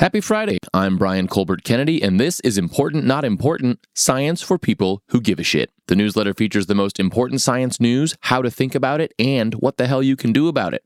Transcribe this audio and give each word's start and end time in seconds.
Happy 0.00 0.20
Friday. 0.20 0.58
I'm 0.72 0.98
Brian 0.98 1.28
Colbert 1.28 1.62
Kennedy, 1.62 2.02
and 2.02 2.18
this 2.18 2.40
is 2.40 2.58
Important 2.58 3.04
Not 3.04 3.24
Important 3.24 3.78
Science 3.94 4.42
for 4.42 4.58
People 4.58 5.04
Who 5.10 5.20
Give 5.20 5.38
a 5.38 5.44
Shit. 5.44 5.70
The 5.86 5.94
newsletter 5.94 6.34
features 6.34 6.66
the 6.66 6.74
most 6.74 6.98
important 6.98 7.40
science 7.40 7.78
news, 7.78 8.16
how 8.22 8.42
to 8.42 8.50
think 8.50 8.74
about 8.74 9.00
it, 9.00 9.14
and 9.20 9.54
what 9.54 9.76
the 9.76 9.86
hell 9.86 10.02
you 10.02 10.16
can 10.16 10.32
do 10.32 10.48
about 10.48 10.74
it. 10.74 10.82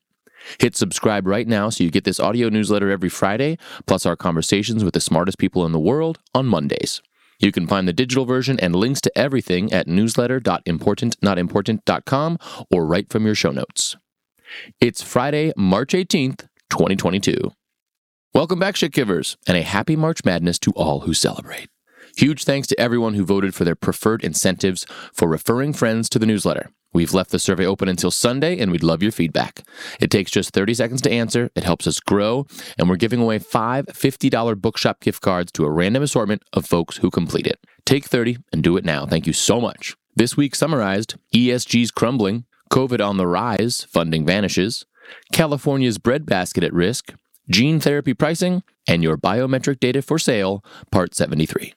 Hit 0.61 0.77
subscribe 0.77 1.27
right 1.27 1.49
now 1.49 1.71
so 1.71 1.85
you 1.85 1.91
get 1.91 2.05
this 2.05 2.21
audio 2.21 2.51
newsletter 2.51 2.91
every 2.91 3.09
Friday, 3.09 3.57
plus 3.87 4.05
our 4.05 4.15
conversations 4.15 4.85
with 4.85 4.93
the 4.93 5.01
smartest 5.01 5.39
people 5.39 5.65
in 5.65 5.73
the 5.73 5.81
world 5.81 6.19
on 6.35 6.45
Mondays. 6.45 7.01
You 7.39 7.51
can 7.51 7.67
find 7.67 7.89
the 7.89 7.95
digital 7.95 8.27
version 8.27 8.61
and 8.61 8.77
links 8.77 9.01
to 9.01 9.11
everything 9.17 9.73
at 9.73 9.87
newsletter.importantnotimportant.com 9.87 12.39
or 12.71 12.85
right 12.85 13.09
from 13.09 13.25
your 13.25 13.35
show 13.35 13.53
notes. 13.53 13.97
It's 14.83 15.01
Friday, 15.01 15.55
March 15.57 15.95
18th, 15.95 16.41
2022. 16.69 17.53
Welcome 18.35 18.59
back, 18.59 18.77
shit 18.77 18.93
givers, 18.93 19.39
and 19.47 19.57
a 19.57 19.63
happy 19.63 19.97
March 19.97 20.23
Madness 20.23 20.59
to 20.59 20.71
all 20.73 21.01
who 21.01 21.15
celebrate. 21.15 21.71
Huge 22.19 22.45
thanks 22.45 22.69
to 22.69 22.79
everyone 22.79 23.15
who 23.15 23.25
voted 23.25 23.55
for 23.55 23.65
their 23.65 23.75
preferred 23.75 24.23
incentives 24.23 24.85
for 25.15 25.27
referring 25.27 25.73
friends 25.73 26.11
to 26.11 26.19
the 26.19 26.27
newsletter. 26.27 26.71
We've 26.93 27.15
left 27.15 27.31
the 27.31 27.39
survey 27.39 27.65
open 27.65 27.89
until 27.89 28.11
Sunday, 28.11 28.59
and 28.59 28.71
we'd 28.71 28.83
love 28.83 29.03
your 29.03 29.13
feedback. 29.13 29.67
It 29.99 30.11
takes 30.11 30.31
just 30.31 30.51
30 30.51 30.75
seconds 30.75 31.01
to 31.03 31.11
answer, 31.11 31.51
it 31.55 31.65
helps 31.65 31.87
us 31.87 32.01
grow, 32.01 32.47
and 32.79 32.89
we're 32.89 32.97
giving 32.97 33.21
away 33.21 33.39
five 33.39 33.87
$50 33.87 34.61
bookshop 34.61 35.01
gift 35.01 35.23
cards 35.23 35.51
to 35.53 35.65
a 35.65 35.71
random 35.71 36.03
assortment 36.03 36.43
of 36.53 36.67
folks 36.67 36.99
who 36.99 37.11
complete 37.11 37.47
it. 37.47 37.59
Take 37.87 38.05
30 38.05 38.37
and 38.53 38.63
do 38.63 38.77
it 38.77 38.85
now. 38.85 39.07
Thank 39.07 39.27
you 39.27 39.33
so 39.33 39.59
much. 39.59 39.97
This 40.15 40.37
week 40.37 40.55
summarized 40.55 41.17
ESG's 41.35 41.91
crumbling, 41.91 42.45
COVID 42.71 43.03
on 43.03 43.17
the 43.17 43.27
rise, 43.27 43.87
funding 43.89 44.27
vanishes, 44.27 44.85
California's 45.33 45.97
breadbasket 45.97 46.63
at 46.63 46.75
risk, 46.75 47.15
Gene 47.51 47.81
Therapy 47.81 48.15
Pricing, 48.15 48.63
and 48.87 49.03
Your 49.03 49.17
Biometric 49.17 49.81
Data 49.81 50.03
for 50.03 50.19
Sale, 50.19 50.63
Part 50.91 51.15
73. 51.15 51.75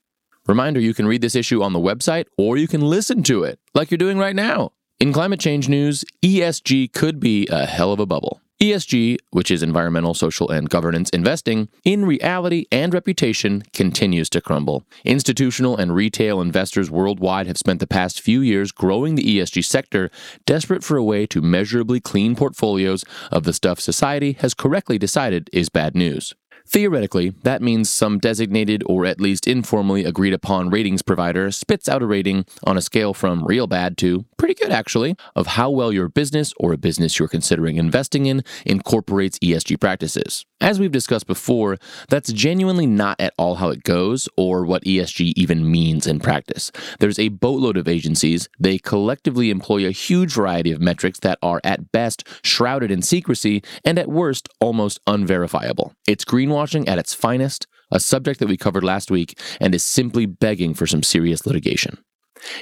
Reminder 0.47 0.79
you 0.79 0.93
can 0.93 1.07
read 1.07 1.21
this 1.21 1.35
issue 1.35 1.61
on 1.61 1.71
the 1.73 1.79
website 1.79 2.25
or 2.37 2.57
you 2.57 2.67
can 2.67 2.81
listen 2.81 3.23
to 3.23 3.43
it, 3.43 3.59
like 3.73 3.91
you're 3.91 3.97
doing 3.97 4.17
right 4.17 4.35
now. 4.35 4.71
In 4.99 5.13
climate 5.13 5.39
change 5.39 5.69
news, 5.69 6.03
ESG 6.23 6.91
could 6.93 7.19
be 7.19 7.47
a 7.47 7.65
hell 7.65 7.93
of 7.93 7.99
a 7.99 8.05
bubble. 8.05 8.40
ESG, 8.61 9.17
which 9.31 9.49
is 9.49 9.63
environmental, 9.63 10.13
social, 10.13 10.47
and 10.51 10.69
governance 10.69 11.09
investing, 11.09 11.67
in 11.83 12.05
reality 12.05 12.65
and 12.71 12.93
reputation 12.93 13.63
continues 13.73 14.29
to 14.29 14.39
crumble. 14.39 14.83
Institutional 15.03 15.75
and 15.75 15.95
retail 15.95 16.39
investors 16.39 16.91
worldwide 16.91 17.47
have 17.47 17.57
spent 17.57 17.79
the 17.79 17.87
past 17.87 18.21
few 18.21 18.39
years 18.39 18.71
growing 18.71 19.15
the 19.15 19.23
ESG 19.23 19.65
sector, 19.65 20.11
desperate 20.45 20.83
for 20.83 20.95
a 20.95 21.03
way 21.03 21.25
to 21.25 21.41
measurably 21.41 21.99
clean 21.99 22.35
portfolios 22.35 23.03
of 23.31 23.45
the 23.45 23.53
stuff 23.53 23.79
society 23.79 24.33
has 24.41 24.53
correctly 24.53 24.99
decided 24.99 25.49
is 25.51 25.69
bad 25.69 25.95
news. 25.95 26.35
Theoretically, 26.71 27.31
that 27.43 27.61
means 27.61 27.89
some 27.89 28.17
designated 28.17 28.81
or 28.85 29.05
at 29.05 29.19
least 29.19 29.45
informally 29.45 30.05
agreed 30.05 30.33
upon 30.33 30.69
ratings 30.69 31.01
provider 31.01 31.51
spits 31.51 31.89
out 31.89 32.01
a 32.01 32.05
rating 32.05 32.45
on 32.63 32.77
a 32.77 32.81
scale 32.81 33.13
from 33.13 33.43
real 33.43 33.67
bad 33.67 33.97
to 33.97 34.23
pretty 34.37 34.53
good, 34.53 34.71
actually, 34.71 35.17
of 35.35 35.47
how 35.47 35.69
well 35.69 35.91
your 35.91 36.07
business 36.07 36.53
or 36.55 36.71
a 36.71 36.77
business 36.77 37.19
you're 37.19 37.27
considering 37.27 37.75
investing 37.75 38.25
in 38.25 38.41
incorporates 38.65 39.37
ESG 39.39 39.81
practices. 39.81 40.45
As 40.61 40.79
we've 40.79 40.91
discussed 40.91 41.27
before, 41.27 41.77
that's 42.07 42.31
genuinely 42.31 42.85
not 42.85 43.19
at 43.19 43.33
all 43.37 43.55
how 43.55 43.69
it 43.69 43.83
goes 43.83 44.29
or 44.37 44.63
what 44.63 44.85
ESG 44.85 45.33
even 45.35 45.69
means 45.69 46.07
in 46.07 46.19
practice. 46.19 46.71
There's 46.99 47.19
a 47.19 47.29
boatload 47.29 47.75
of 47.75 47.89
agencies, 47.89 48.47
they 48.57 48.77
collectively 48.77 49.49
employ 49.49 49.85
a 49.85 49.91
huge 49.91 50.33
variety 50.33 50.71
of 50.71 50.79
metrics 50.79 51.19
that 51.19 51.37
are 51.41 51.59
at 51.65 51.91
best 51.91 52.25
shrouded 52.43 52.91
in 52.91 53.01
secrecy 53.01 53.61
and 53.83 53.99
at 53.99 54.07
worst 54.07 54.47
almost 54.61 55.01
unverifiable. 55.05 55.93
It's 56.07 56.23
greenwashing 56.23 56.60
at 56.61 56.99
its 56.99 57.13
finest, 57.13 57.67
a 57.91 57.99
subject 57.99 58.39
that 58.39 58.47
we 58.47 58.57
covered 58.57 58.83
last 58.83 59.11
week 59.11 59.39
and 59.59 59.73
is 59.73 59.83
simply 59.83 60.25
begging 60.25 60.73
for 60.73 60.87
some 60.87 61.03
serious 61.03 61.45
litigation. 61.45 61.97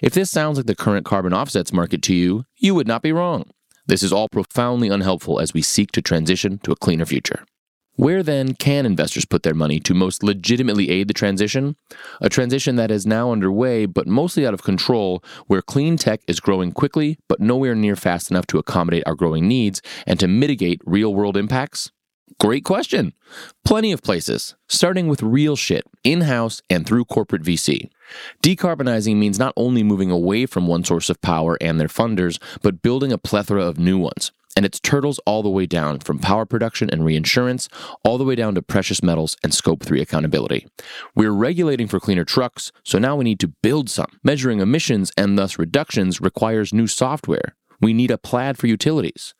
If 0.01 0.13
this 0.13 0.31
sounds 0.31 0.57
like 0.57 0.67
the 0.67 0.75
current 0.75 1.05
carbon 1.05 1.33
offsets 1.33 1.73
market 1.73 2.01
to 2.03 2.13
you, 2.13 2.45
you 2.57 2.73
would 2.75 2.87
not 2.87 3.01
be 3.01 3.11
wrong. 3.11 3.49
This 3.85 4.03
is 4.03 4.13
all 4.13 4.29
profoundly 4.29 4.89
unhelpful 4.89 5.39
as 5.39 5.53
we 5.53 5.61
seek 5.61 5.91
to 5.93 6.01
transition 6.01 6.59
to 6.59 6.71
a 6.71 6.75
cleaner 6.75 7.05
future. 7.05 7.43
Where 7.95 8.23
then 8.23 8.53
can 8.53 8.85
investors 8.85 9.25
put 9.25 9.43
their 9.43 9.53
money 9.53 9.79
to 9.81 9.93
most 9.93 10.23
legitimately 10.23 10.89
aid 10.89 11.09
the 11.09 11.13
transition? 11.13 11.75
A 12.21 12.29
transition 12.29 12.77
that 12.77 12.91
is 12.91 13.05
now 13.05 13.31
underway, 13.31 13.87
but 13.87 14.07
mostly 14.07 14.47
out 14.47 14.53
of 14.53 14.63
control, 14.63 15.21
where 15.47 15.61
clean 15.61 15.97
tech 15.97 16.21
is 16.25 16.39
growing 16.39 16.71
quickly, 16.71 17.17
but 17.27 17.41
nowhere 17.41 17.75
near 17.75 17.97
fast 17.97 18.31
enough 18.31 18.47
to 18.47 18.57
accommodate 18.57 19.03
our 19.05 19.15
growing 19.15 19.49
needs 19.49 19.81
and 20.07 20.17
to 20.19 20.29
mitigate 20.29 20.81
real 20.85 21.13
world 21.13 21.35
impacts? 21.35 21.91
Great 22.39 22.63
question. 22.63 23.13
Plenty 23.65 23.91
of 23.91 24.01
places, 24.01 24.55
starting 24.67 25.07
with 25.07 25.21
real 25.21 25.55
shit, 25.55 25.83
in 26.03 26.21
house 26.21 26.61
and 26.69 26.85
through 26.85 27.05
corporate 27.05 27.43
VC. 27.43 27.89
Decarbonizing 28.41 29.17
means 29.17 29.37
not 29.37 29.53
only 29.57 29.83
moving 29.83 30.09
away 30.09 30.45
from 30.45 30.65
one 30.65 30.83
source 30.83 31.09
of 31.09 31.21
power 31.21 31.57
and 31.59 31.79
their 31.79 31.89
funders, 31.89 32.41
but 32.61 32.81
building 32.81 33.11
a 33.11 33.17
plethora 33.17 33.63
of 33.65 33.77
new 33.77 33.97
ones 33.97 34.31
and 34.59 34.65
it's 34.65 34.79
turtles 34.81 35.19
all 35.25 35.41
the 35.41 35.49
way 35.49 35.65
down 35.65 35.99
from 35.99 36.19
power 36.19 36.45
production 36.45 36.89
and 36.89 37.05
reinsurance, 37.05 37.69
all 38.03 38.17
the 38.17 38.25
way 38.25 38.35
down 38.35 38.55
to 38.55 38.61
precious 38.61 39.01
metals 39.01 39.37
and 39.41 39.53
scope 39.53 39.83
3 39.83 40.01
accountability. 40.01 40.67
We're 41.15 41.31
regulating 41.31 41.87
for 41.87 41.99
cleaner 41.99 42.25
trucks, 42.25 42.71
so 42.83 42.99
now 42.99 43.15
we 43.15 43.23
need 43.23 43.39
to 43.39 43.53
build 43.63 43.89
some. 43.89 44.19
Measuring 44.21 44.59
emissions 44.59 45.13
and 45.15 45.37
thus 45.37 45.57
reductions 45.57 46.19
requires 46.19 46.73
new 46.73 46.87
software. 46.87 47.55
We 47.79 47.93
need 47.93 48.11
a 48.11 48.17
plaid 48.17 48.57
for 48.57 48.67
utilities. 48.67 49.33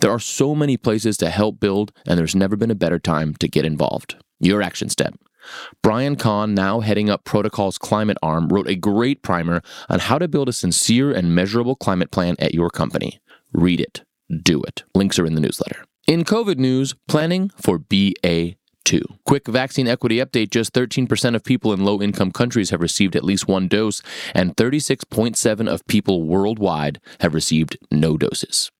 There 0.00 0.10
are 0.10 0.18
so 0.18 0.54
many 0.54 0.76
places 0.76 1.16
to 1.18 1.30
help 1.30 1.60
build, 1.60 1.92
and 2.06 2.18
there's 2.18 2.34
never 2.34 2.56
been 2.56 2.70
a 2.70 2.74
better 2.74 2.98
time 2.98 3.34
to 3.36 3.48
get 3.48 3.64
involved. 3.64 4.16
Your 4.40 4.62
action 4.62 4.88
step. 4.88 5.14
Brian 5.82 6.16
Kahn, 6.16 6.54
now 6.54 6.80
heading 6.80 7.08
up 7.08 7.24
Protocol's 7.24 7.78
climate 7.78 8.18
arm, 8.22 8.48
wrote 8.48 8.68
a 8.68 8.74
great 8.74 9.22
primer 9.22 9.62
on 9.88 10.00
how 10.00 10.18
to 10.18 10.26
build 10.26 10.48
a 10.48 10.52
sincere 10.52 11.12
and 11.12 11.34
measurable 11.34 11.76
climate 11.76 12.10
plan 12.10 12.34
at 12.38 12.54
your 12.54 12.68
company. 12.68 13.20
Read 13.52 13.80
it 13.80 14.02
do 14.28 14.62
it. 14.62 14.84
Links 14.94 15.18
are 15.18 15.26
in 15.26 15.34
the 15.34 15.40
newsletter. 15.40 15.84
In 16.06 16.24
COVID 16.24 16.58
news, 16.58 16.94
planning 17.08 17.50
for 17.60 17.78
BA2. 17.78 18.56
Quick 19.24 19.46
vaccine 19.48 19.88
equity 19.88 20.16
update 20.18 20.50
just 20.50 20.72
13% 20.72 21.34
of 21.34 21.44
people 21.44 21.72
in 21.72 21.84
low 21.84 22.00
income 22.00 22.30
countries 22.30 22.70
have 22.70 22.80
received 22.80 23.16
at 23.16 23.24
least 23.24 23.48
one 23.48 23.68
dose, 23.68 24.02
and 24.34 24.56
36.7 24.56 25.68
of 25.68 25.86
people 25.86 26.22
worldwide 26.22 27.00
have 27.20 27.34
received 27.34 27.76
no 27.90 28.16
doses. 28.16 28.70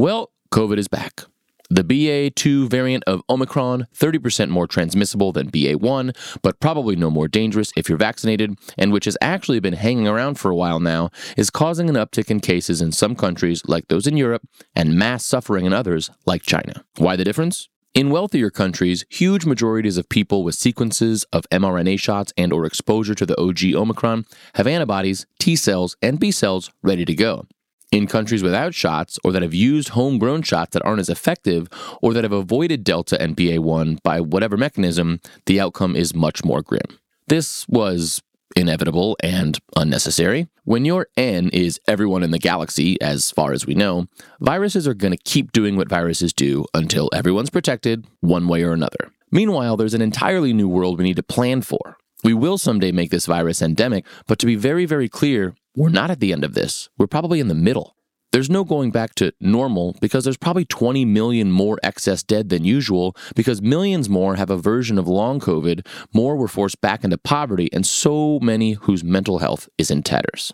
Well, 0.00 0.32
COVID 0.50 0.78
is 0.78 0.88
back. 0.88 1.24
The 1.68 1.84
BA2 1.84 2.70
variant 2.70 3.04
of 3.06 3.20
Omicron, 3.28 3.86
30% 3.94 4.48
more 4.48 4.66
transmissible 4.66 5.30
than 5.30 5.50
BA1, 5.50 6.40
but 6.40 6.58
probably 6.58 6.96
no 6.96 7.10
more 7.10 7.28
dangerous 7.28 7.70
if 7.76 7.86
you're 7.86 7.98
vaccinated, 7.98 8.58
and 8.78 8.94
which 8.94 9.04
has 9.04 9.18
actually 9.20 9.60
been 9.60 9.74
hanging 9.74 10.08
around 10.08 10.38
for 10.38 10.50
a 10.50 10.56
while 10.56 10.80
now, 10.80 11.10
is 11.36 11.50
causing 11.50 11.90
an 11.90 11.96
uptick 11.96 12.30
in 12.30 12.40
cases 12.40 12.80
in 12.80 12.92
some 12.92 13.14
countries 13.14 13.60
like 13.66 13.88
those 13.88 14.06
in 14.06 14.16
Europe 14.16 14.48
and 14.74 14.98
mass 14.98 15.26
suffering 15.26 15.66
in 15.66 15.74
others 15.74 16.10
like 16.24 16.44
China. 16.44 16.82
Why 16.96 17.14
the 17.14 17.22
difference? 17.22 17.68
In 17.92 18.08
wealthier 18.08 18.48
countries, 18.48 19.04
huge 19.10 19.44
majorities 19.44 19.98
of 19.98 20.08
people 20.08 20.44
with 20.44 20.54
sequences 20.54 21.24
of 21.30 21.44
mRNA 21.50 22.00
shots 22.00 22.32
and 22.38 22.54
or 22.54 22.64
exposure 22.64 23.14
to 23.16 23.26
the 23.26 23.38
OG 23.38 23.74
Omicron 23.74 24.24
have 24.54 24.66
antibodies, 24.66 25.26
T 25.38 25.56
cells, 25.56 25.94
and 26.00 26.18
B 26.18 26.30
cells 26.30 26.70
ready 26.82 27.04
to 27.04 27.14
go. 27.14 27.46
In 27.92 28.06
countries 28.06 28.44
without 28.44 28.72
shots 28.72 29.18
or 29.24 29.32
that 29.32 29.42
have 29.42 29.52
used 29.52 29.90
homegrown 29.90 30.42
shots 30.42 30.74
that 30.74 30.84
aren't 30.84 31.00
as 31.00 31.08
effective 31.08 31.68
or 32.00 32.14
that 32.14 32.22
have 32.22 32.32
avoided 32.32 32.84
Delta 32.84 33.20
and 33.20 33.36
BA1 33.36 34.00
by 34.04 34.20
whatever 34.20 34.56
mechanism, 34.56 35.20
the 35.46 35.58
outcome 35.58 35.96
is 35.96 36.14
much 36.14 36.44
more 36.44 36.62
grim. 36.62 37.00
This 37.26 37.66
was 37.66 38.22
inevitable 38.54 39.16
and 39.24 39.58
unnecessary. 39.76 40.46
When 40.62 40.84
your 40.84 41.08
N 41.16 41.50
is 41.52 41.80
everyone 41.88 42.22
in 42.22 42.30
the 42.30 42.38
galaxy, 42.38 43.00
as 43.00 43.32
far 43.32 43.52
as 43.52 43.66
we 43.66 43.74
know, 43.74 44.06
viruses 44.38 44.86
are 44.86 44.94
going 44.94 45.12
to 45.12 45.22
keep 45.24 45.50
doing 45.50 45.76
what 45.76 45.88
viruses 45.88 46.32
do 46.32 46.66
until 46.72 47.10
everyone's 47.12 47.50
protected, 47.50 48.06
one 48.20 48.46
way 48.46 48.62
or 48.62 48.72
another. 48.72 49.10
Meanwhile, 49.32 49.76
there's 49.76 49.94
an 49.94 50.02
entirely 50.02 50.52
new 50.52 50.68
world 50.68 50.96
we 50.96 51.04
need 51.04 51.16
to 51.16 51.24
plan 51.24 51.62
for. 51.62 51.96
We 52.22 52.34
will 52.34 52.58
someday 52.58 52.92
make 52.92 53.10
this 53.10 53.26
virus 53.26 53.62
endemic, 53.62 54.04
but 54.26 54.38
to 54.40 54.46
be 54.46 54.54
very, 54.54 54.84
very 54.84 55.08
clear, 55.08 55.54
we're 55.76 55.88
not 55.88 56.10
at 56.10 56.20
the 56.20 56.32
end 56.32 56.44
of 56.44 56.54
this. 56.54 56.88
We're 56.98 57.06
probably 57.06 57.40
in 57.40 57.48
the 57.48 57.54
middle. 57.54 57.96
There's 58.32 58.50
no 58.50 58.62
going 58.62 58.92
back 58.92 59.16
to 59.16 59.32
normal 59.40 59.96
because 60.00 60.22
there's 60.22 60.36
probably 60.36 60.64
20 60.64 61.04
million 61.04 61.50
more 61.50 61.78
excess 61.82 62.22
dead 62.22 62.48
than 62.48 62.64
usual 62.64 63.16
because 63.34 63.60
millions 63.60 64.08
more 64.08 64.36
have 64.36 64.50
a 64.50 64.56
version 64.56 64.98
of 64.98 65.08
long 65.08 65.40
COVID, 65.40 65.84
more 66.14 66.36
were 66.36 66.46
forced 66.46 66.80
back 66.80 67.02
into 67.02 67.18
poverty, 67.18 67.68
and 67.72 67.84
so 67.84 68.38
many 68.40 68.74
whose 68.74 69.02
mental 69.02 69.40
health 69.40 69.68
is 69.78 69.90
in 69.90 70.04
tatters. 70.04 70.52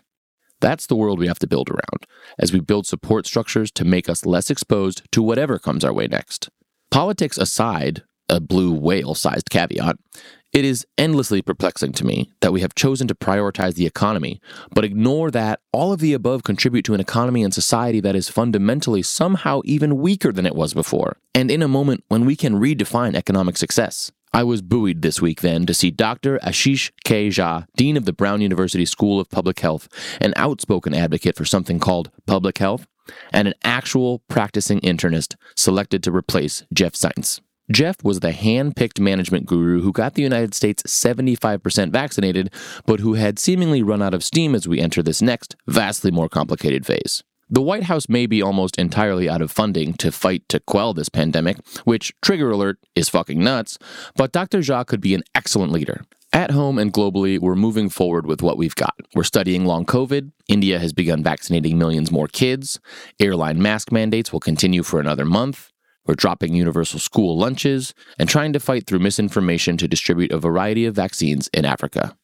That's 0.59 0.87
the 0.87 0.95
world 0.95 1.19
we 1.19 1.27
have 1.27 1.37
to 1.39 1.47
build 1.47 1.69
around 1.69 2.07
as 2.39 2.51
we 2.51 2.59
build 2.59 2.87
support 2.87 3.27
structures 3.27 3.71
to 3.73 3.85
make 3.85 4.09
us 4.09 4.25
less 4.25 4.49
exposed 4.49 5.03
to 5.11 5.21
whatever 5.21 5.59
comes 5.59 5.83
our 5.83 5.93
way 5.93 6.07
next. 6.07 6.49
Politics 6.89 7.37
aside, 7.37 8.03
a 8.27 8.39
blue 8.39 8.71
whale 8.71 9.13
sized 9.13 9.51
caveat, 9.51 9.97
it 10.57 10.65
is 10.65 10.87
endlessly 10.97 11.39
perplexing 11.39 11.91
to 11.91 12.03
me 12.03 12.31
that 12.39 12.51
we 12.51 12.61
have 12.61 12.73
chosen 12.73 13.07
to 13.07 13.13
prioritize 13.13 13.75
the 13.75 13.85
economy, 13.85 14.41
but 14.73 14.83
ignore 14.83 15.29
that 15.29 15.59
all 15.71 15.93
of 15.93 15.99
the 15.99 16.13
above 16.13 16.41
contribute 16.41 16.83
to 16.83 16.95
an 16.95 16.99
economy 16.99 17.43
and 17.43 17.53
society 17.53 17.99
that 17.99 18.15
is 18.15 18.27
fundamentally 18.27 19.03
somehow 19.03 19.61
even 19.65 19.99
weaker 19.99 20.31
than 20.31 20.47
it 20.47 20.55
was 20.55 20.73
before, 20.73 21.17
and 21.35 21.51
in 21.51 21.61
a 21.61 21.67
moment 21.67 22.03
when 22.07 22.25
we 22.25 22.35
can 22.35 22.55
redefine 22.55 23.13
economic 23.13 23.55
success. 23.55 24.11
I 24.33 24.43
was 24.43 24.63
buoyed 24.63 25.03
this 25.03 25.21
week 25.21 25.41
then 25.41 25.67
to 25.67 25.75
see 25.75 25.91
Dr. 25.91 26.39
Ashish 26.39 26.89
K. 27.05 27.27
Jha, 27.27 27.67
Dean 27.75 27.95
of 27.95 28.05
the 28.05 28.13
Brown 28.13 28.41
University 28.41 28.85
School 28.85 29.19
of 29.19 29.29
Public 29.29 29.59
Health, 29.59 29.87
an 30.19 30.33
outspoken 30.37 30.95
advocate 30.95 31.35
for 31.35 31.45
something 31.45 31.77
called 31.77 32.09
public 32.25 32.57
health, 32.57 32.87
and 33.31 33.47
an 33.47 33.53
actual 33.63 34.23
practicing 34.27 34.79
internist 34.79 35.35
selected 35.55 36.01
to 36.01 36.11
replace 36.11 36.65
Jeff 36.73 36.93
Zients. 36.93 37.41
Jeff 37.71 37.97
was 38.01 38.21
the 38.21 38.31
hand 38.31 38.77
picked 38.77 38.99
management 38.99 39.45
guru 39.45 39.81
who 39.81 39.91
got 39.91 40.13
the 40.13 40.21
United 40.21 40.53
States 40.53 40.83
75% 40.83 41.91
vaccinated, 41.91 42.49
but 42.85 43.01
who 43.01 43.15
had 43.15 43.37
seemingly 43.37 43.83
run 43.83 44.01
out 44.01 44.13
of 44.13 44.23
steam 44.23 44.55
as 44.55 44.67
we 44.67 44.79
enter 44.79 45.03
this 45.03 45.21
next, 45.21 45.55
vastly 45.67 46.09
more 46.09 46.29
complicated 46.29 46.85
phase. 46.85 47.23
The 47.49 47.61
White 47.61 47.83
House 47.83 48.07
may 48.07 48.25
be 48.25 48.41
almost 48.41 48.77
entirely 48.77 49.29
out 49.29 49.41
of 49.41 49.51
funding 49.51 49.93
to 49.95 50.11
fight 50.11 50.47
to 50.49 50.61
quell 50.61 50.93
this 50.93 51.09
pandemic, 51.09 51.57
which, 51.83 52.13
trigger 52.21 52.51
alert, 52.51 52.77
is 52.95 53.09
fucking 53.09 53.43
nuts, 53.43 53.77
but 54.15 54.31
Dr. 54.31 54.59
Jha 54.59 54.85
could 54.85 55.01
be 55.01 55.13
an 55.13 55.23
excellent 55.35 55.71
leader. 55.73 56.05
At 56.33 56.51
home 56.51 56.77
and 56.77 56.93
globally, 56.93 57.39
we're 57.39 57.55
moving 57.55 57.89
forward 57.89 58.27
with 58.27 58.41
what 58.41 58.57
we've 58.57 58.75
got. 58.75 58.95
We're 59.13 59.23
studying 59.23 59.65
long 59.65 59.85
COVID. 59.85 60.31
India 60.47 60.79
has 60.79 60.93
begun 60.93 61.23
vaccinating 61.23 61.77
millions 61.77 62.11
more 62.11 62.27
kids. 62.27 62.79
Airline 63.19 63.61
mask 63.61 63.91
mandates 63.91 64.31
will 64.31 64.41
continue 64.41 64.83
for 64.83 64.99
another 64.99 65.25
month. 65.25 65.71
We're 66.07 66.15
dropping 66.15 66.55
universal 66.55 66.99
school 66.99 67.37
lunches 67.37 67.93
and 68.17 68.29
trying 68.29 68.53
to 68.53 68.59
fight 68.59 68.87
through 68.87 68.99
misinformation 68.99 69.75
to 69.77 69.87
distribute 69.87 70.31
a 70.31 70.39
variety 70.39 70.85
of 70.85 70.95
vaccines 70.95 71.49
in 71.53 71.65
Africa. 71.65 72.15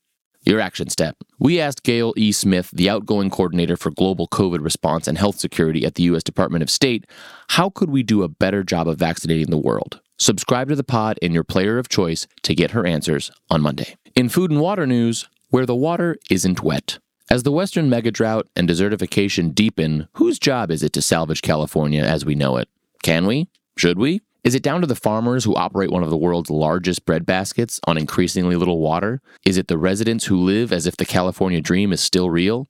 Your 0.45 0.59
action 0.59 0.89
step. 0.89 1.17
We 1.39 1.59
asked 1.59 1.83
Gayle 1.83 2.13
E. 2.17 2.31
Smith, 2.31 2.69
the 2.73 2.89
outgoing 2.89 3.29
coordinator 3.29 3.77
for 3.77 3.91
global 3.91 4.27
COVID 4.27 4.63
response 4.63 5.07
and 5.07 5.17
health 5.17 5.37
security 5.39 5.85
at 5.85 5.95
the 5.95 6.03
U.S. 6.03 6.23
Department 6.23 6.63
of 6.63 6.69
State, 6.69 7.05
how 7.49 7.69
could 7.69 7.89
we 7.89 8.03
do 8.03 8.23
a 8.23 8.29
better 8.29 8.63
job 8.63 8.87
of 8.87 8.97
vaccinating 8.97 9.49
the 9.49 9.57
world? 9.57 10.01
Subscribe 10.17 10.69
to 10.69 10.75
the 10.75 10.83
pod 10.83 11.17
in 11.21 11.31
your 11.31 11.43
player 11.43 11.77
of 11.77 11.89
choice 11.89 12.27
to 12.43 12.55
get 12.55 12.71
her 12.71 12.85
answers 12.85 13.31
on 13.49 13.61
Monday. 13.61 13.95
In 14.15 14.29
food 14.29 14.51
and 14.51 14.59
water 14.61 14.85
news, 14.85 15.27
where 15.49 15.65
the 15.65 15.75
water 15.75 16.17
isn't 16.29 16.61
wet. 16.61 16.99
As 17.29 17.43
the 17.43 17.51
Western 17.51 17.89
megadrought 17.89 18.43
and 18.55 18.67
desertification 18.67 19.55
deepen, 19.55 20.07
whose 20.13 20.39
job 20.39 20.71
is 20.71 20.83
it 20.83 20.93
to 20.93 21.01
salvage 21.01 21.41
California 21.41 22.03
as 22.03 22.25
we 22.25 22.35
know 22.35 22.57
it? 22.57 22.67
Can 23.01 23.25
we? 23.25 23.47
Should 23.77 23.97
we? 23.97 24.21
Is 24.43 24.55
it 24.55 24.63
down 24.63 24.81
to 24.81 24.87
the 24.87 24.95
farmers 24.95 25.45
who 25.45 25.55
operate 25.55 25.89
one 25.89 26.03
of 26.03 26.09
the 26.09 26.17
world's 26.17 26.49
largest 26.49 27.05
bread 27.05 27.25
baskets 27.25 27.79
on 27.87 27.97
increasingly 27.97 28.55
little 28.55 28.79
water? 28.79 29.21
Is 29.45 29.57
it 29.57 29.67
the 29.67 29.77
residents 29.77 30.25
who 30.25 30.37
live 30.37 30.71
as 30.71 30.85
if 30.85 30.97
the 30.97 31.05
California 31.05 31.61
dream 31.61 31.93
is 31.93 32.01
still 32.01 32.29
real? 32.29 32.67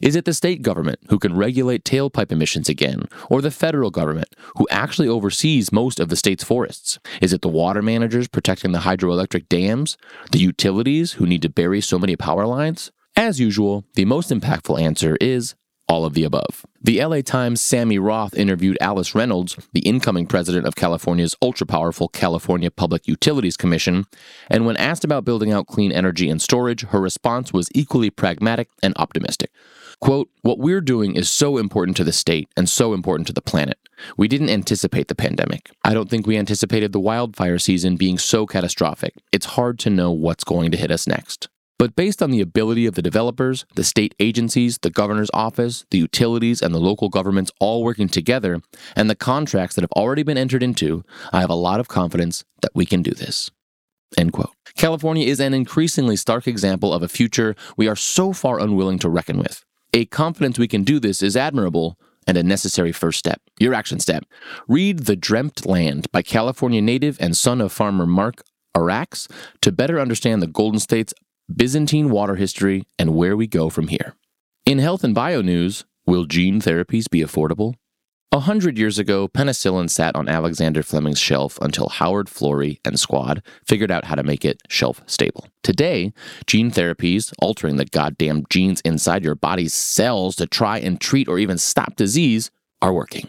Is 0.00 0.16
it 0.16 0.24
the 0.24 0.32
state 0.32 0.62
government 0.62 0.98
who 1.08 1.18
can 1.18 1.36
regulate 1.36 1.84
tailpipe 1.84 2.30
emissions 2.30 2.68
again, 2.68 3.02
or 3.28 3.42
the 3.42 3.50
federal 3.50 3.90
government 3.90 4.34
who 4.56 4.66
actually 4.70 5.08
oversees 5.08 5.72
most 5.72 5.98
of 5.98 6.08
the 6.08 6.16
state's 6.16 6.44
forests? 6.44 6.98
Is 7.20 7.32
it 7.32 7.42
the 7.42 7.48
water 7.48 7.82
managers 7.82 8.28
protecting 8.28 8.72
the 8.72 8.80
hydroelectric 8.80 9.48
dams, 9.48 9.96
the 10.30 10.38
utilities 10.38 11.14
who 11.14 11.26
need 11.26 11.42
to 11.42 11.50
bury 11.50 11.80
so 11.80 11.98
many 11.98 12.16
power 12.16 12.46
lines? 12.46 12.90
As 13.16 13.40
usual, 13.40 13.84
the 13.94 14.04
most 14.04 14.30
impactful 14.30 14.80
answer 14.80 15.16
is 15.20 15.54
all 15.88 16.04
of 16.04 16.14
the 16.14 16.24
above. 16.24 16.64
The 16.82 17.04
LA 17.04 17.22
Times' 17.22 17.62
Sammy 17.62 17.98
Roth 17.98 18.34
interviewed 18.36 18.78
Alice 18.80 19.14
Reynolds, 19.14 19.56
the 19.72 19.80
incoming 19.80 20.26
president 20.26 20.66
of 20.66 20.76
California's 20.76 21.34
ultra 21.42 21.66
powerful 21.66 22.08
California 22.08 22.70
Public 22.70 23.08
Utilities 23.08 23.56
Commission, 23.56 24.06
and 24.48 24.66
when 24.66 24.76
asked 24.76 25.04
about 25.04 25.24
building 25.24 25.52
out 25.52 25.66
clean 25.66 25.90
energy 25.90 26.28
and 26.28 26.40
storage, 26.40 26.82
her 26.86 27.00
response 27.00 27.52
was 27.52 27.68
equally 27.74 28.10
pragmatic 28.10 28.68
and 28.82 28.94
optimistic. 28.96 29.50
Quote, 30.00 30.30
What 30.42 30.58
we're 30.58 30.80
doing 30.80 31.16
is 31.16 31.28
so 31.28 31.58
important 31.58 31.96
to 31.96 32.04
the 32.04 32.12
state 32.12 32.48
and 32.56 32.68
so 32.68 32.92
important 32.92 33.26
to 33.26 33.32
the 33.32 33.42
planet. 33.42 33.78
We 34.16 34.28
didn't 34.28 34.50
anticipate 34.50 35.08
the 35.08 35.14
pandemic. 35.14 35.70
I 35.84 35.92
don't 35.92 36.08
think 36.08 36.26
we 36.26 36.36
anticipated 36.36 36.92
the 36.92 37.00
wildfire 37.00 37.58
season 37.58 37.96
being 37.96 38.18
so 38.18 38.46
catastrophic. 38.46 39.14
It's 39.32 39.46
hard 39.46 39.78
to 39.80 39.90
know 39.90 40.12
what's 40.12 40.44
going 40.44 40.70
to 40.70 40.76
hit 40.76 40.92
us 40.92 41.08
next. 41.08 41.48
But 41.78 41.94
based 41.94 42.22
on 42.22 42.32
the 42.32 42.40
ability 42.40 42.86
of 42.86 42.96
the 42.96 43.02
developers, 43.02 43.64
the 43.76 43.84
state 43.84 44.14
agencies, 44.18 44.78
the 44.78 44.90
governor's 44.90 45.30
office, 45.32 45.86
the 45.90 45.98
utilities, 45.98 46.60
and 46.60 46.74
the 46.74 46.80
local 46.80 47.08
governments 47.08 47.52
all 47.60 47.84
working 47.84 48.08
together, 48.08 48.60
and 48.96 49.08
the 49.08 49.14
contracts 49.14 49.76
that 49.76 49.82
have 49.82 49.92
already 49.92 50.24
been 50.24 50.36
entered 50.36 50.62
into, 50.62 51.04
I 51.32 51.40
have 51.40 51.50
a 51.50 51.54
lot 51.54 51.78
of 51.78 51.86
confidence 51.86 52.44
that 52.62 52.72
we 52.74 52.84
can 52.84 53.02
do 53.02 53.12
this. 53.12 53.50
End 54.16 54.32
quote. 54.32 54.50
California 54.76 55.26
is 55.26 55.38
an 55.38 55.54
increasingly 55.54 56.16
stark 56.16 56.48
example 56.48 56.92
of 56.92 57.02
a 57.02 57.08
future 57.08 57.54
we 57.76 57.86
are 57.86 57.96
so 57.96 58.32
far 58.32 58.58
unwilling 58.58 58.98
to 59.00 59.08
reckon 59.08 59.38
with. 59.38 59.64
A 59.92 60.06
confidence 60.06 60.58
we 60.58 60.68
can 60.68 60.82
do 60.82 60.98
this 60.98 61.22
is 61.22 61.36
admirable 61.36 61.96
and 62.26 62.36
a 62.36 62.42
necessary 62.42 62.92
first 62.92 63.18
step. 63.18 63.40
Your 63.58 63.74
action 63.74 64.00
step. 64.00 64.24
Read 64.66 65.00
The 65.00 65.16
Dreamt 65.16 65.64
Land 65.64 66.10
by 66.12 66.22
California 66.22 66.82
native 66.82 67.16
and 67.20 67.36
son 67.36 67.60
of 67.60 67.72
farmer 67.72 68.06
Mark 68.06 68.42
Arax 68.76 69.30
to 69.62 69.72
better 69.72 69.98
understand 69.98 70.42
the 70.42 70.46
Golden 70.46 70.78
State's 70.78 71.14
Byzantine 71.54 72.10
water 72.10 72.36
history, 72.36 72.84
and 72.98 73.14
where 73.14 73.36
we 73.36 73.46
go 73.46 73.70
from 73.70 73.88
here. 73.88 74.14
In 74.66 74.78
health 74.78 75.02
and 75.02 75.14
bio 75.14 75.40
news, 75.40 75.84
will 76.06 76.26
gene 76.26 76.60
therapies 76.60 77.08
be 77.10 77.20
affordable? 77.20 77.74
A 78.30 78.40
hundred 78.40 78.76
years 78.76 78.98
ago, 78.98 79.26
penicillin 79.26 79.88
sat 79.88 80.14
on 80.14 80.28
Alexander 80.28 80.82
Fleming's 80.82 81.18
shelf 81.18 81.58
until 81.62 81.88
Howard 81.88 82.26
Florey 82.26 82.78
and 82.84 83.00
squad 83.00 83.42
figured 83.66 83.90
out 83.90 84.04
how 84.04 84.14
to 84.14 84.22
make 84.22 84.44
it 84.44 84.60
shelf 84.68 85.00
stable. 85.06 85.48
Today, 85.62 86.12
gene 86.46 86.70
therapies, 86.70 87.32
altering 87.40 87.76
the 87.76 87.86
goddamn 87.86 88.44
genes 88.50 88.82
inside 88.82 89.24
your 89.24 89.34
body's 89.34 89.72
cells 89.72 90.36
to 90.36 90.46
try 90.46 90.78
and 90.78 91.00
treat 91.00 91.26
or 91.26 91.38
even 91.38 91.56
stop 91.56 91.96
disease, 91.96 92.50
are 92.82 92.92
working. 92.92 93.28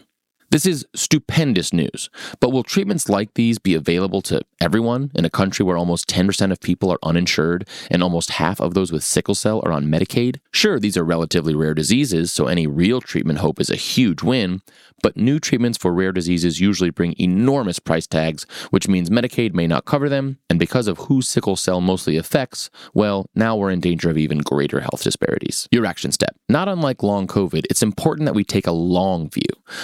This 0.50 0.66
is 0.66 0.84
stupendous 0.96 1.72
news, 1.72 2.10
but 2.40 2.50
will 2.50 2.64
treatments 2.64 3.08
like 3.08 3.34
these 3.34 3.60
be 3.60 3.74
available 3.74 4.20
to 4.22 4.40
everyone 4.60 5.12
in 5.14 5.24
a 5.24 5.30
country 5.30 5.64
where 5.64 5.76
almost 5.76 6.08
10% 6.08 6.50
of 6.50 6.60
people 6.60 6.92
are 6.92 6.98
uninsured 7.04 7.68
and 7.88 8.02
almost 8.02 8.30
half 8.30 8.60
of 8.60 8.74
those 8.74 8.90
with 8.90 9.04
sickle 9.04 9.36
cell 9.36 9.62
are 9.64 9.70
on 9.70 9.86
Medicaid? 9.86 10.40
Sure, 10.50 10.80
these 10.80 10.96
are 10.96 11.04
relatively 11.04 11.54
rare 11.54 11.72
diseases, 11.72 12.32
so 12.32 12.48
any 12.48 12.66
real 12.66 13.00
treatment 13.00 13.38
hope 13.38 13.60
is 13.60 13.70
a 13.70 13.76
huge 13.76 14.24
win, 14.24 14.60
but 15.04 15.16
new 15.16 15.38
treatments 15.38 15.78
for 15.78 15.92
rare 15.92 16.10
diseases 16.10 16.60
usually 16.60 16.90
bring 16.90 17.14
enormous 17.18 17.78
price 17.78 18.08
tags, 18.08 18.44
which 18.70 18.88
means 18.88 19.08
Medicaid 19.08 19.54
may 19.54 19.68
not 19.68 19.84
cover 19.84 20.08
them, 20.08 20.38
and 20.50 20.58
because 20.58 20.88
of 20.88 20.98
who 20.98 21.22
sickle 21.22 21.56
cell 21.56 21.80
mostly 21.80 22.16
affects, 22.16 22.70
well, 22.92 23.26
now 23.36 23.56
we're 23.56 23.70
in 23.70 23.80
danger 23.80 24.10
of 24.10 24.18
even 24.18 24.38
greater 24.38 24.80
health 24.80 25.04
disparities. 25.04 25.68
Your 25.70 25.86
action 25.86 26.10
step. 26.10 26.34
Not 26.48 26.68
unlike 26.68 27.04
long 27.04 27.28
COVID, 27.28 27.66
it's 27.70 27.82
important 27.82 28.26
that 28.26 28.34
we 28.34 28.44
take 28.44 28.66
a 28.66 28.72
long 28.72 29.30
view. 29.30 29.42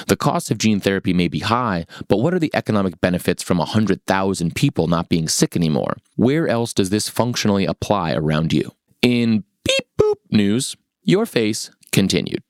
The 0.09 0.17
cost 0.17 0.51
of 0.51 0.56
of 0.57 0.61
gene 0.61 0.81
therapy 0.81 1.13
may 1.13 1.29
be 1.29 1.41
high, 1.41 1.85
but 2.09 2.19
what 2.19 2.33
are 2.33 2.39
the 2.39 2.55
economic 2.55 3.01
benefits 3.01 3.43
from 3.43 3.59
100,000 3.59 4.55
people 4.55 4.87
not 4.87 5.11
being 5.11 5.29
sick 5.29 5.55
anymore? 5.55 5.97
Where 6.17 6.49
else 6.49 6.73
does 6.73 6.91
this 6.91 7.09
functionally 7.09 7.67
apply 7.67 8.15
around 8.15 8.53
you? 8.53 8.73
In 9.03 9.45
beep 9.65 9.87
boop 10.01 10.17
news, 10.31 10.75
your 11.03 11.27
face 11.27 11.71
continued. 11.93 12.43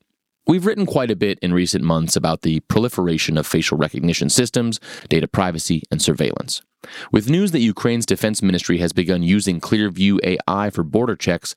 We've 0.47 0.65
written 0.65 0.85
quite 0.85 1.11
a 1.11 1.15
bit 1.17 1.37
in 1.39 1.53
recent 1.53 1.83
months 1.83 2.15
about 2.15 2.43
the 2.43 2.61
proliferation 2.61 3.37
of 3.37 3.45
facial 3.45 3.77
recognition 3.77 4.29
systems, 4.29 4.79
data 5.09 5.27
privacy, 5.27 5.83
and 5.91 6.01
surveillance. 6.01 6.61
With 7.11 7.29
news 7.29 7.51
that 7.51 7.59
Ukraine's 7.59 8.05
defense 8.05 8.41
ministry 8.41 8.77
has 8.77 8.93
begun 8.93 9.23
using 9.23 9.59
Clearview 9.59 10.19
AI 10.23 10.69
for 10.69 10.83
border 10.83 11.17
checks, 11.17 11.53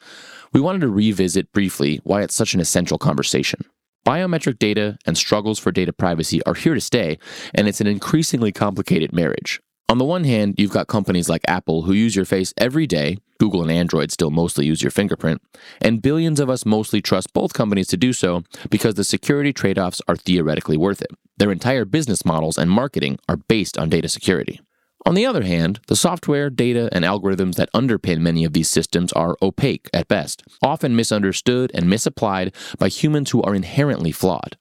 we 0.52 0.60
wanted 0.60 0.80
to 0.80 0.88
revisit 0.88 1.52
briefly 1.52 2.00
why 2.02 2.22
it's 2.22 2.34
such 2.34 2.54
an 2.54 2.60
essential 2.60 2.98
conversation. 2.98 3.64
Biometric 4.06 4.58
data 4.58 4.96
and 5.06 5.16
struggles 5.16 5.58
for 5.58 5.70
data 5.70 5.92
privacy 5.92 6.42
are 6.44 6.54
here 6.54 6.74
to 6.74 6.80
stay, 6.80 7.18
and 7.54 7.68
it's 7.68 7.80
an 7.80 7.86
increasingly 7.86 8.50
complicated 8.50 9.12
marriage. 9.12 9.60
On 9.90 9.98
the 9.98 10.04
one 10.04 10.24
hand, 10.24 10.54
you've 10.56 10.70
got 10.70 10.86
companies 10.86 11.28
like 11.28 11.42
Apple 11.48 11.82
who 11.82 11.92
use 11.92 12.14
your 12.14 12.24
face 12.24 12.54
every 12.56 12.86
day, 12.86 13.18
Google 13.38 13.62
and 13.62 13.70
Android 13.70 14.12
still 14.12 14.30
mostly 14.30 14.64
use 14.64 14.82
your 14.82 14.90
fingerprint, 14.90 15.42
and 15.80 16.00
billions 16.00 16.40
of 16.40 16.48
us 16.48 16.64
mostly 16.64 17.02
trust 17.02 17.32
both 17.32 17.52
companies 17.52 17.88
to 17.88 17.96
do 17.96 18.12
so 18.12 18.42
because 18.70 18.94
the 18.94 19.04
security 19.04 19.52
trade 19.52 19.78
offs 19.78 20.00
are 20.06 20.16
theoretically 20.16 20.76
worth 20.76 21.02
it. 21.02 21.10
Their 21.38 21.50
entire 21.50 21.84
business 21.84 22.24
models 22.24 22.56
and 22.56 22.70
marketing 22.70 23.18
are 23.28 23.36
based 23.36 23.76
on 23.76 23.88
data 23.88 24.08
security. 24.08 24.60
On 25.06 25.14
the 25.14 25.24
other 25.24 25.42
hand, 25.42 25.80
the 25.86 25.96
software, 25.96 26.50
data, 26.50 26.88
and 26.92 27.04
algorithms 27.04 27.54
that 27.54 27.72
underpin 27.72 28.20
many 28.20 28.44
of 28.44 28.52
these 28.52 28.68
systems 28.68 29.12
are 29.14 29.36
opaque 29.40 29.88
at 29.94 30.08
best, 30.08 30.42
often 30.62 30.94
misunderstood 30.94 31.70
and 31.74 31.88
misapplied 31.88 32.54
by 32.78 32.88
humans 32.88 33.30
who 33.30 33.42
are 33.42 33.54
inherently 33.54 34.12
flawed. 34.12 34.56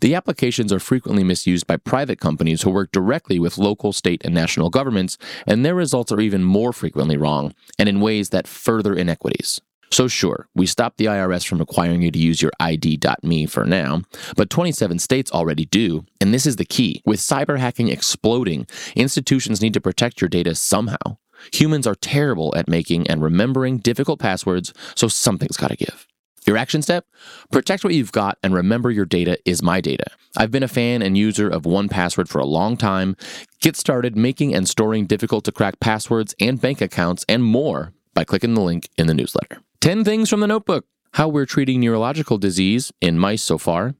The 0.00 0.14
applications 0.14 0.72
are 0.72 0.80
frequently 0.80 1.24
misused 1.24 1.66
by 1.66 1.76
private 1.76 2.20
companies 2.20 2.62
who 2.62 2.70
work 2.70 2.92
directly 2.92 3.38
with 3.38 3.58
local, 3.58 3.92
state, 3.92 4.22
and 4.24 4.34
national 4.34 4.70
governments, 4.70 5.18
and 5.46 5.64
their 5.64 5.74
results 5.74 6.12
are 6.12 6.20
even 6.20 6.42
more 6.42 6.72
frequently 6.72 7.16
wrong 7.16 7.54
and 7.78 7.88
in 7.88 8.00
ways 8.00 8.30
that 8.30 8.48
further 8.48 8.94
inequities. 8.94 9.60
So, 9.92 10.08
sure, 10.08 10.48
we 10.54 10.64
stopped 10.64 10.96
the 10.96 11.04
IRS 11.04 11.46
from 11.46 11.58
requiring 11.58 12.00
you 12.00 12.10
to 12.10 12.18
use 12.18 12.40
your 12.40 12.50
ID.me 12.58 13.44
for 13.44 13.66
now, 13.66 14.00
but 14.36 14.48
27 14.48 14.98
states 14.98 15.30
already 15.30 15.66
do, 15.66 16.06
and 16.18 16.32
this 16.32 16.46
is 16.46 16.56
the 16.56 16.64
key. 16.64 17.02
With 17.04 17.20
cyber 17.20 17.58
hacking 17.58 17.88
exploding, 17.88 18.66
institutions 18.96 19.60
need 19.60 19.74
to 19.74 19.82
protect 19.82 20.22
your 20.22 20.30
data 20.30 20.54
somehow. 20.54 21.18
Humans 21.52 21.86
are 21.86 21.94
terrible 21.94 22.54
at 22.56 22.68
making 22.68 23.06
and 23.08 23.22
remembering 23.22 23.78
difficult 23.78 24.18
passwords, 24.18 24.72
so 24.94 25.08
something's 25.08 25.58
gotta 25.58 25.76
give. 25.76 26.06
Your 26.46 26.56
action 26.56 26.80
step? 26.80 27.04
Protect 27.50 27.84
what 27.84 27.92
you've 27.92 28.12
got 28.12 28.38
and 28.42 28.54
remember 28.54 28.90
your 28.90 29.04
data 29.04 29.36
is 29.44 29.62
my 29.62 29.82
data. 29.82 30.06
I've 30.38 30.50
been 30.50 30.62
a 30.62 30.68
fan 30.68 31.02
and 31.02 31.18
user 31.18 31.50
of 31.50 31.64
1Password 31.64 32.28
for 32.28 32.38
a 32.38 32.46
long 32.46 32.78
time. 32.78 33.14
Get 33.60 33.76
started 33.76 34.16
making 34.16 34.54
and 34.54 34.66
storing 34.66 35.04
difficult 35.04 35.44
to 35.44 35.52
crack 35.52 35.80
passwords 35.80 36.34
and 36.40 36.58
bank 36.58 36.80
accounts 36.80 37.26
and 37.28 37.44
more 37.44 37.92
by 38.14 38.24
clicking 38.24 38.54
the 38.54 38.62
link 38.62 38.88
in 38.96 39.06
the 39.06 39.14
newsletter. 39.14 39.58
10 39.82 40.04
things 40.04 40.30
from 40.30 40.38
the 40.38 40.46
notebook. 40.46 40.84
How 41.14 41.26
we're 41.26 41.44
treating 41.44 41.80
neurological 41.80 42.38
disease 42.38 42.92
in 43.00 43.18
mice 43.18 43.42
so 43.42 43.58
far. 43.58 43.96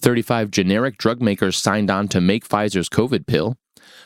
35 0.00 0.50
generic 0.50 0.96
drug 0.96 1.20
makers 1.20 1.58
signed 1.58 1.90
on 1.90 2.08
to 2.08 2.22
make 2.22 2.48
Pfizer's 2.48 2.88
COVID 2.88 3.26
pill. 3.26 3.58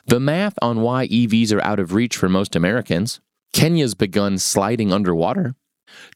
The 0.06 0.18
math 0.18 0.54
on 0.60 0.80
why 0.80 1.06
EVs 1.06 1.52
are 1.52 1.62
out 1.62 1.78
of 1.78 1.94
reach 1.94 2.16
for 2.16 2.28
most 2.28 2.56
Americans. 2.56 3.20
Kenya's 3.52 3.94
begun 3.94 4.38
sliding 4.38 4.92
underwater. 4.92 5.54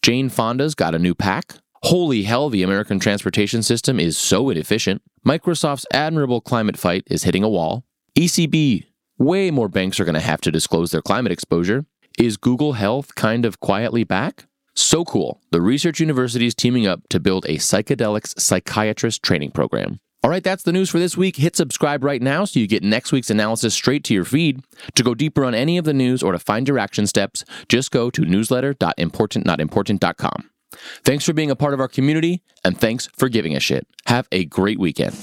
Jane 0.03 0.31
Fonda's 0.31 0.75
got 0.75 0.97
a 0.97 0.99
new 0.99 1.15
PAC. 1.15 1.59
Holy 1.85 2.25
hell, 2.25 2.51
the 2.51 2.65
American 2.65 2.99
transportation 2.99 3.63
system 3.63 4.01
is 4.01 4.19
so 4.19 4.51
inefficient. 4.51 5.01
Microsoft's 5.25 5.87
admirable 5.93 6.41
climate 6.41 6.77
fight 6.77 7.05
is 7.07 7.23
hitting 7.23 7.45
a 7.45 7.49
wall. 7.49 7.85
ECB, 8.19 8.87
way 9.17 9.53
more 9.53 9.69
banks 9.69 10.01
are 10.01 10.05
going 10.05 10.15
to 10.15 10.21
have 10.21 10.41
to 10.41 10.51
disclose 10.51 10.91
their 10.91 11.03
climate 11.03 11.31
exposure. 11.31 11.87
Is 12.19 12.37
Google 12.37 12.73
Health 12.73 13.15
kind 13.15 13.45
of 13.45 13.61
quietly 13.61 14.03
back? 14.03 14.47
So 14.75 15.05
cool. 15.05 15.41
The 15.51 15.61
research 15.61 16.01
university 16.01 16.47
is 16.47 16.55
teaming 16.55 16.87
up 16.87 17.09
to 17.11 17.21
build 17.21 17.45
a 17.47 17.57
psychedelics 17.57 18.39
psychiatrist 18.39 19.23
training 19.23 19.53
program. 19.53 20.01
All 20.25 20.31
right, 20.31 20.43
that's 20.43 20.63
the 20.63 20.73
news 20.73 20.89
for 20.89 20.99
this 20.99 21.19
week. 21.19 21.37
Hit 21.37 21.55
subscribe 21.55 22.03
right 22.03 22.23
now 22.23 22.47
so 22.47 22.59
you 22.59 22.67
get 22.67 22.83
next 22.83 23.13
week's 23.13 23.29
analysis 23.29 23.75
straight 23.75 24.05
to 24.05 24.15
your 24.15 24.25
feed. 24.25 24.63
To 24.95 25.03
go 25.03 25.15
deeper 25.15 25.45
on 25.45 25.55
any 25.55 25.77
of 25.77 25.85
the 25.85 25.93
news 25.93 26.23
or 26.23 26.33
to 26.33 26.39
find 26.39 26.67
your 26.67 26.79
action 26.79 27.07
steps, 27.07 27.45
just 27.69 27.91
go 27.91 28.09
to 28.09 28.23
newsletter.importantnotimportant.com. 28.23 30.51
Thanks 31.05 31.27
for 31.27 31.35
being 31.35 31.51
a 31.51 31.57
part 31.57 31.75
of 31.75 31.81
our 31.81 31.89
community, 31.89 32.43
and 32.65 32.81
thanks 32.81 33.07
for 33.15 33.29
giving 33.29 33.55
a 33.55 33.61
shit. 33.61 33.87
Have 34.07 34.27
a 34.33 34.47
great 34.47 34.79
weekend. 34.79 35.15